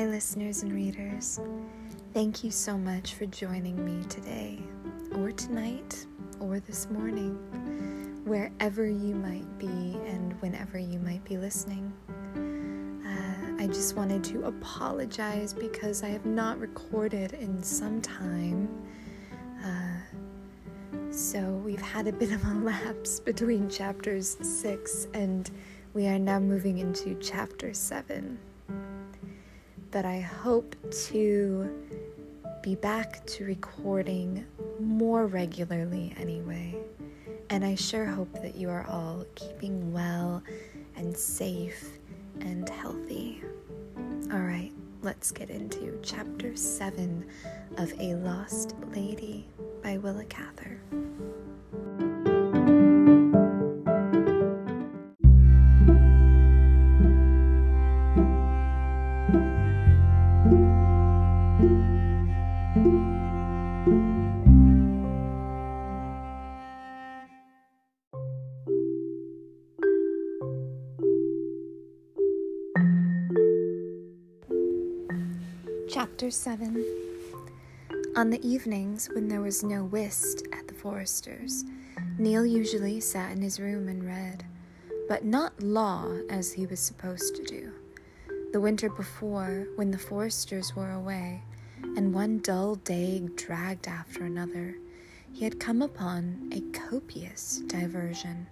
[0.00, 1.38] Hi, listeners and readers.
[2.14, 4.58] Thank you so much for joining me today,
[5.14, 6.06] or tonight,
[6.40, 7.34] or this morning,
[8.24, 9.66] wherever you might be
[10.06, 11.92] and whenever you might be listening.
[13.04, 18.70] Uh, I just wanted to apologize because I have not recorded in some time.
[19.62, 25.50] Uh, so we've had a bit of a lapse between chapters 6 and
[25.92, 28.38] we are now moving into chapter 7
[29.90, 30.76] but I hope
[31.08, 31.68] to
[32.62, 34.44] be back to recording
[34.78, 36.76] more regularly anyway.
[37.48, 40.42] And I sure hope that you are all keeping well
[40.96, 41.98] and safe
[42.40, 43.42] and healthy.
[44.32, 44.72] All right,
[45.02, 47.26] let's get into chapter 7
[47.78, 49.48] of A Lost Lady
[49.82, 50.80] by Willa Cather.
[75.92, 76.84] Chapter 7
[78.14, 81.64] On the evenings when there was no whist at the Forresters,
[82.16, 84.44] Neil usually sat in his room and read,
[85.08, 87.72] but not law as he was supposed to do.
[88.52, 91.42] The winter before, when the Forresters were away,
[91.82, 94.76] and one dull day dragged after another,
[95.32, 98.46] he had come upon a copious diversion,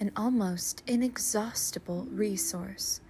[0.00, 3.02] an almost inexhaustible resource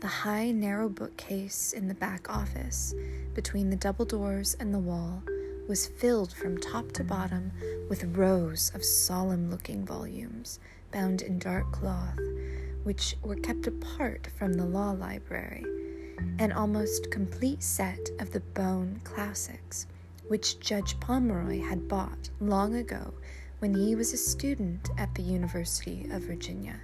[0.00, 2.94] the high, narrow bookcase in the back office,
[3.34, 5.22] between the double doors and the wall,
[5.68, 7.52] was filled from top to bottom
[7.90, 10.58] with rows of solemn looking volumes
[10.90, 12.18] bound in dark cloth,
[12.82, 15.64] which were kept apart from the law library,
[16.38, 19.86] an almost complete set of the Bohn classics,
[20.28, 23.12] which Judge Pomeroy had bought long ago
[23.58, 26.80] when he was a student at the University of Virginia.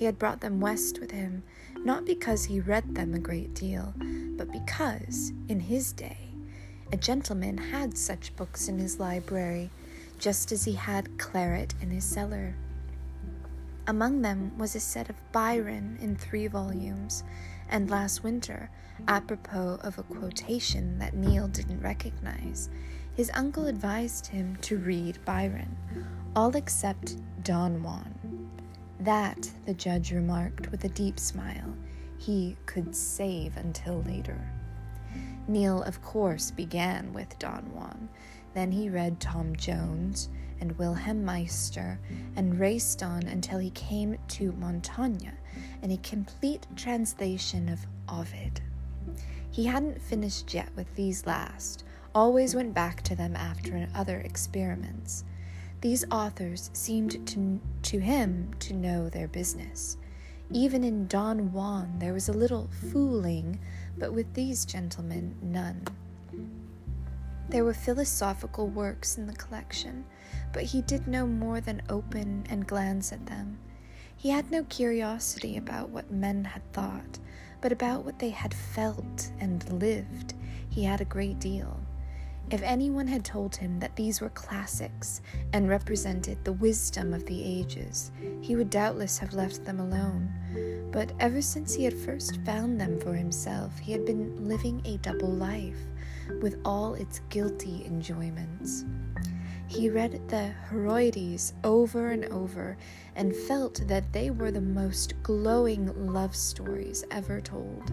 [0.00, 1.42] He had brought them west with him,
[1.84, 3.92] not because he read them a great deal,
[4.38, 6.30] but because, in his day,
[6.90, 9.68] a gentleman had such books in his library,
[10.18, 12.54] just as he had claret in his cellar.
[13.86, 17.22] Among them was a set of Byron in three volumes,
[17.68, 18.70] and last winter,
[19.06, 22.70] apropos of a quotation that Neil didn't recognize,
[23.14, 25.76] his uncle advised him to read Byron,
[26.34, 28.19] all except Don Juan.
[29.00, 31.74] That, the judge remarked with a deep smile,
[32.18, 34.38] he could save until later.
[35.48, 38.10] Neil, of course, began with Don Juan.
[38.52, 40.28] Then he read Tom Jones
[40.60, 41.98] and Wilhelm Meister
[42.36, 45.30] and raced on until he came to Montaigne
[45.82, 48.60] and a complete translation of Ovid.
[49.50, 51.84] He hadn't finished yet with these last,
[52.14, 55.24] always went back to them after other experiments.
[55.80, 59.96] These authors seemed to, to him to know their business.
[60.50, 63.58] Even in Don Juan there was a little fooling,
[63.96, 65.84] but with these gentlemen, none.
[67.48, 70.04] There were philosophical works in the collection,
[70.52, 73.58] but he did no more than open and glance at them.
[74.16, 77.18] He had no curiosity about what men had thought,
[77.62, 80.34] but about what they had felt and lived,
[80.68, 81.80] he had a great deal.
[82.50, 85.20] If anyone had told him that these were classics
[85.52, 90.90] and represented the wisdom of the ages, he would doubtless have left them alone.
[90.90, 94.96] But ever since he had first found them for himself, he had been living a
[94.96, 95.78] double life,
[96.42, 98.84] with all its guilty enjoyments.
[99.68, 102.76] He read the Heroides over and over
[103.14, 107.92] and felt that they were the most glowing love stories ever told.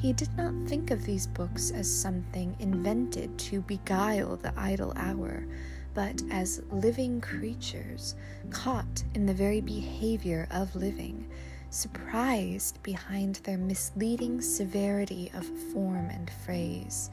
[0.00, 5.44] He did not think of these books as something invented to beguile the idle hour,
[5.92, 8.14] but as living creatures
[8.50, 11.26] caught in the very behavior of living,
[11.70, 17.10] surprised behind their misleading severity of form and phrase.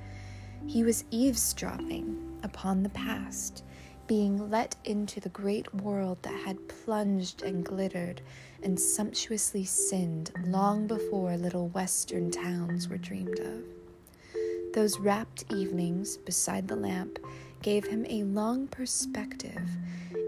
[0.68, 3.64] He was eavesdropping upon the past
[4.08, 8.22] being let into the great world that had plunged and glittered
[8.64, 13.64] and sumptuously sinned long before little western towns were dreamed of.
[14.74, 17.20] Those rapt evenings beside the lamp
[17.62, 19.70] gave him a long perspective,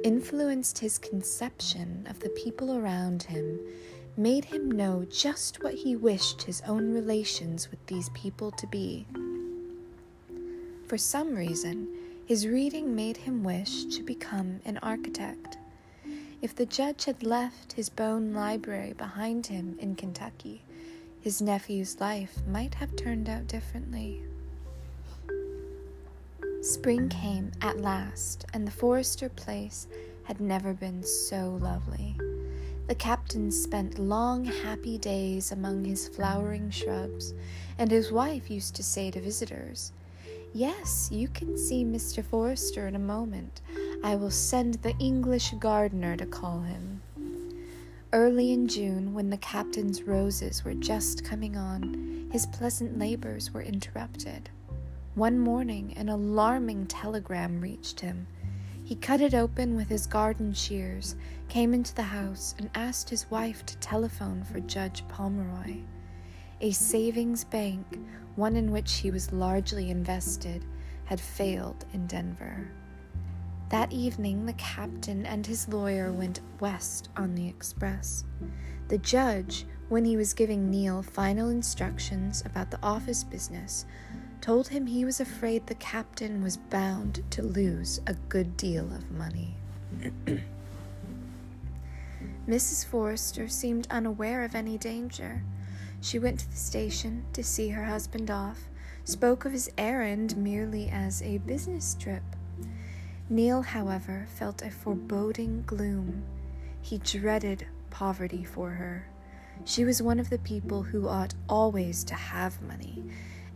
[0.04, 3.60] influenced his conception of the people around him,
[4.16, 9.06] made him know just what he wished his own relations with these people to be.
[10.88, 11.90] For some reason,
[12.28, 15.58] his reading made him wish to become an architect.
[16.42, 20.62] If the judge had left his Bohn library behind him in Kentucky,
[21.22, 24.24] his nephew's life might have turned out differently.
[26.62, 29.88] Spring came at last, and the Forrester place
[30.24, 32.18] had never been so lovely.
[32.90, 37.34] The captain spent long, happy days among his flowering shrubs,
[37.78, 39.94] and his wife used to say to visitors,
[40.54, 42.24] Yes, you can see Mr.
[42.24, 43.62] Forrester in a moment.
[44.04, 47.02] I will send the English gardener to call him.
[48.14, 53.62] Early in June, when the captain's roses were just coming on, his pleasant labors were
[53.62, 54.50] interrupted.
[55.16, 58.28] One morning, an alarming telegram reached him.
[58.84, 61.16] He cut it open with his garden shears,
[61.50, 65.82] came into the house, and asked his wife to telephone for Judge Pomeroy.
[66.62, 67.86] A savings bank,
[68.38, 70.64] one in which he was largely invested,
[71.06, 72.70] had failed in Denver.
[73.70, 78.24] That evening, the captain and his lawyer went west on the express.
[78.88, 83.86] The judge, when he was giving Neil final instructions about the office business,
[84.40, 89.12] told him he was afraid the captain was bound to lose a good deal of
[89.12, 89.56] money.
[92.48, 92.86] Mrs.
[92.86, 95.44] Forrester seemed unaware of any danger.
[96.02, 98.70] She went to the station to see her husband off,
[99.04, 102.24] spoke of his errand merely as a business trip.
[103.30, 106.24] Neil, however, felt a foreboding gloom.
[106.82, 109.08] He dreaded poverty for her.
[109.66, 113.04] She was one of the people who ought always to have money.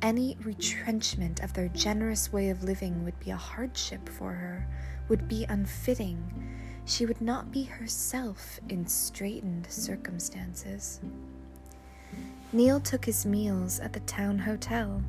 [0.02, 4.68] Any retrenchment of their generous way of living would be a hardship for her,
[5.10, 6.20] would be unfitting.
[6.86, 11.00] She would not be herself in straitened circumstances.
[12.54, 15.02] Neil took his meals at the town hotel.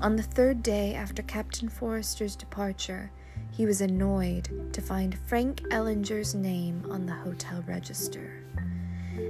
[0.00, 3.10] On the third day after Captain Forrester's departure,
[3.50, 8.42] he was annoyed to find Frank Ellinger's name on the hotel register.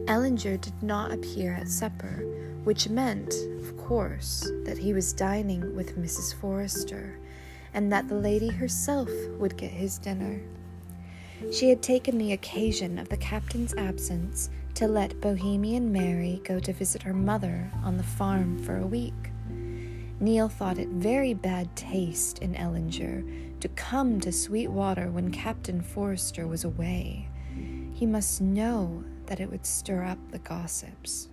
[0.07, 2.25] Ellinger did not appear at supper,
[2.63, 6.35] which meant, of course, that he was dining with Mrs.
[6.35, 7.19] Forrester,
[7.75, 10.41] and that the lady herself would get his dinner.
[11.53, 16.73] She had taken the occasion of the captain's absence to let Bohemian Mary go to
[16.73, 19.33] visit her mother on the farm for a week.
[20.21, 26.47] Neil thought it very bad taste in Ellinger to come to Sweetwater when Captain Forrester
[26.47, 27.29] was away.
[27.93, 31.29] He must know that it would stir up the gossips.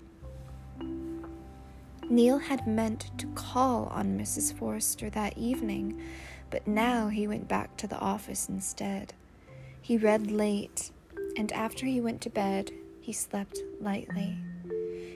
[2.09, 4.57] Neil had meant to call on Mrs.
[4.57, 6.01] Forrester that evening,
[6.49, 9.13] but now he went back to the office instead.
[9.83, 10.89] He read late,
[11.37, 12.71] and after he went to bed,
[13.05, 14.35] he slept lightly.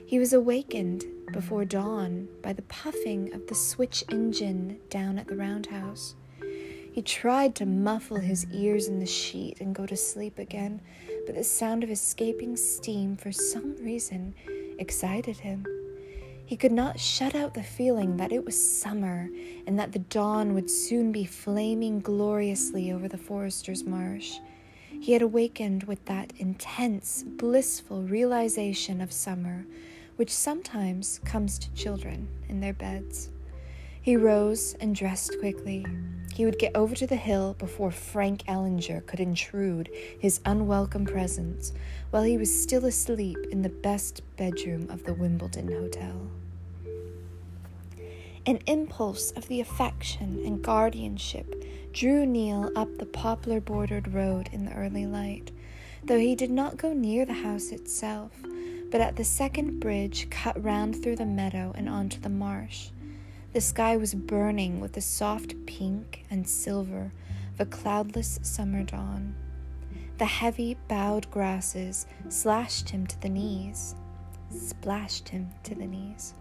[0.05, 5.35] He was awakened before dawn by the puffing of the switch engine down at the
[5.35, 6.13] roundhouse.
[6.91, 10.81] He tried to muffle his ears in the sheet and go to sleep again,
[11.25, 14.35] but the sound of escaping steam, for some reason,
[14.77, 15.65] excited him.
[16.45, 19.29] He could not shut out the feeling that it was summer
[19.65, 24.37] and that the dawn would soon be flaming gloriously over the Forrester's marsh.
[24.99, 29.65] He had awakened with that intense, blissful realization of summer,
[30.15, 33.29] which sometimes comes to children in their beds.
[34.01, 35.85] He rose and dressed quickly.
[36.33, 39.89] He would get over to the hill before Frank Ellinger could intrude
[40.19, 41.73] his unwelcome presence
[42.11, 46.31] while he was still asleep in the best bedroom of the Wimbledon Hotel.
[48.45, 54.65] An impulse of the affection and guardianship drew Neil up the poplar bordered road in
[54.65, 55.51] the early light,
[56.03, 58.31] though he did not go near the house itself,
[58.91, 62.89] but at the second bridge cut round through the meadow and onto the marsh.
[63.53, 67.11] The sky was burning with the soft pink and silver
[67.53, 69.35] of a cloudless summer dawn.
[70.17, 73.95] The heavy bowed grasses slashed him to the knees,
[74.49, 76.33] splashed him to the knees.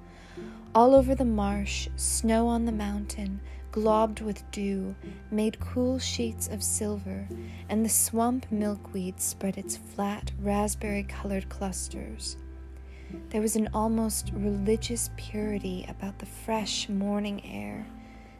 [0.74, 3.40] All over the marsh, snow on the mountain,
[3.72, 4.94] globbed with dew,
[5.30, 7.26] made cool sheets of silver,
[7.68, 12.36] and the swamp milkweed spread its flat, raspberry colored clusters.
[13.30, 17.86] There was an almost religious purity about the fresh morning air,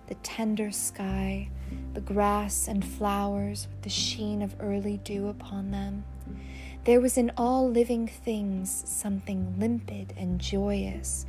[0.08, 1.48] the tender sky,
[1.94, 6.04] the grass and flowers with the sheen of early dew upon them.
[6.84, 11.26] There was in all living things something limpid and joyous,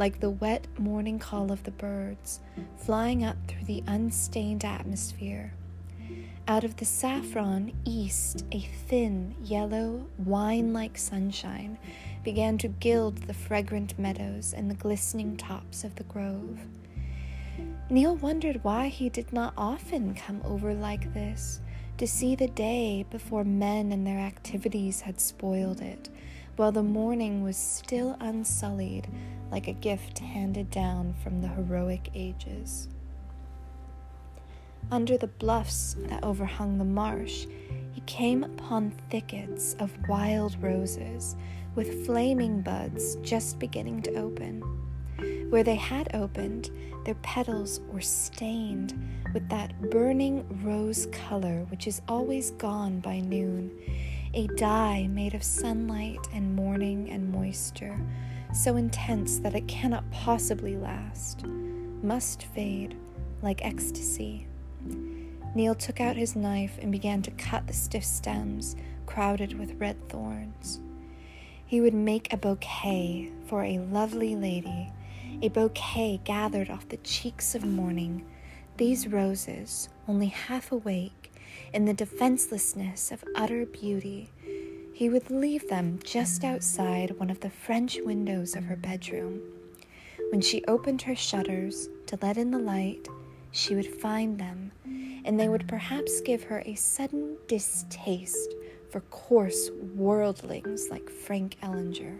[0.00, 2.40] like the wet morning call of the birds
[2.78, 5.52] flying up through the unstained atmosphere.
[6.48, 11.78] Out of the saffron east, a thin, yellow, wine like sunshine
[12.24, 16.58] began to gild the fragrant meadows and the glistening tops of the grove.
[17.90, 21.60] Neil wondered why he did not often come over like this
[21.98, 26.08] to see the day before men and their activities had spoiled it,
[26.56, 29.06] while the morning was still unsullied
[29.50, 32.88] like a gift handed down from the heroic ages.
[34.90, 37.46] Under the bluffs that overhung the marsh,
[37.92, 41.36] he came upon thickets of wild roses
[41.74, 44.62] with flaming buds just beginning to open.
[45.50, 46.70] Where they had opened,
[47.04, 48.94] their petals were stained
[49.32, 53.70] with that burning rose color which is always gone by noon,
[54.34, 57.98] a dye made of sunlight and morning and moisture,
[58.52, 62.96] so intense that it cannot possibly last, must fade
[63.42, 64.46] like ecstasy.
[65.54, 68.76] Neil took out his knife and began to cut the stiff stems
[69.06, 70.80] crowded with red thorns.
[71.66, 74.92] He would make a bouquet for a lovely lady,
[75.42, 78.24] a bouquet gathered off the cheeks of morning.
[78.76, 81.32] These roses, only half awake,
[81.72, 84.30] in the defenselessness of utter beauty,
[85.00, 89.40] he would leave them just outside one of the French windows of her bedroom.
[90.28, 93.08] When she opened her shutters to let in the light,
[93.50, 94.72] she would find them,
[95.24, 98.54] and they would perhaps give her a sudden distaste
[98.90, 102.18] for coarse worldlings like Frank Ellinger.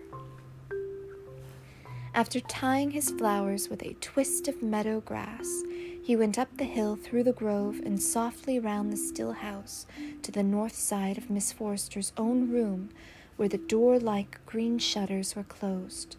[2.13, 5.63] After tying his flowers with a twist of meadow grass,
[6.03, 9.87] he went up the hill through the grove and softly round the still house
[10.23, 12.91] to the north side of Miss Forrester's own room,
[13.37, 16.17] where the door like green shutters were closed.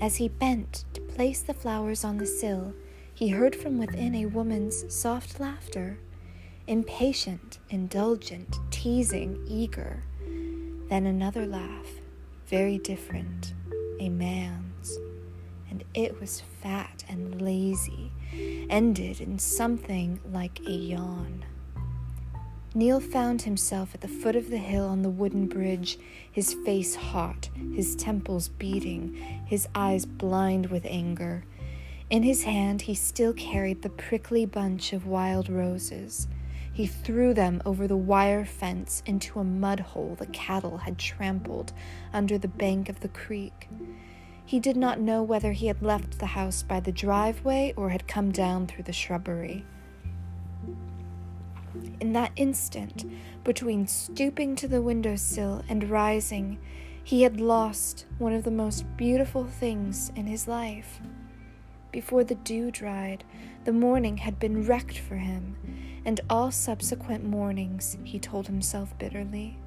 [0.00, 2.74] As he bent to place the flowers on the sill,
[3.14, 5.98] he heard from within a woman's soft laughter,
[6.66, 10.02] impatient, indulgent, teasing, eager.
[10.90, 11.88] Then another laugh,
[12.46, 13.54] very different,
[14.00, 14.67] a man's,
[15.70, 18.12] and it was fat and lazy,
[18.68, 21.44] ended in something like a yawn.
[22.74, 25.98] Neil found himself at the foot of the hill on the wooden bridge,
[26.30, 29.14] his face hot, his temples beating,
[29.46, 31.44] his eyes blind with anger.
[32.10, 36.28] In his hand, he still carried the prickly bunch of wild roses.
[36.72, 41.72] He threw them over the wire fence into a mud hole the cattle had trampled
[42.12, 43.68] under the bank of the creek.
[44.48, 48.08] He did not know whether he had left the house by the driveway or had
[48.08, 49.66] come down through the shrubbery.
[52.00, 53.04] In that instant,
[53.44, 56.58] between stooping to the window sill and rising,
[57.04, 60.98] he had lost one of the most beautiful things in his life.
[61.92, 63.24] Before the dew dried,
[63.64, 65.56] the morning had been wrecked for him,
[66.06, 69.58] and all subsequent mornings, he told himself bitterly.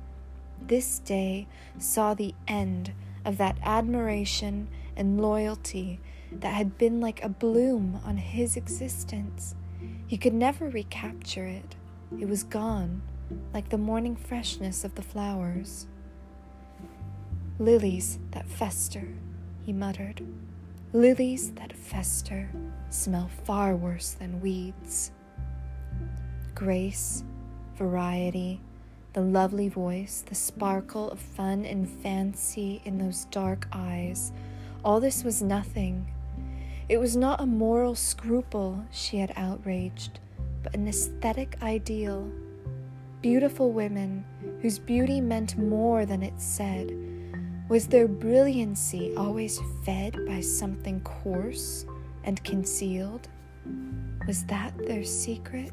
[0.59, 1.47] This day
[1.77, 2.93] saw the end
[3.25, 5.99] of that admiration and loyalty
[6.31, 9.55] that had been like a bloom on his existence.
[10.07, 11.75] He could never recapture it.
[12.19, 13.01] It was gone,
[13.53, 15.87] like the morning freshness of the flowers.
[17.59, 19.07] Lilies that fester,
[19.65, 20.25] he muttered.
[20.93, 22.49] Lilies that fester
[22.89, 25.11] smell far worse than weeds.
[26.53, 27.23] Grace,
[27.75, 28.59] variety,
[29.13, 34.31] the lovely voice, the sparkle of fun and fancy in those dark eyes,
[34.83, 36.07] all this was nothing.
[36.87, 40.19] It was not a moral scruple she had outraged,
[40.63, 42.31] but an aesthetic ideal.
[43.21, 44.25] Beautiful women
[44.61, 46.91] whose beauty meant more than it said
[47.69, 51.85] was their brilliancy always fed by something coarse
[52.23, 53.27] and concealed?
[54.27, 55.71] Was that their secret?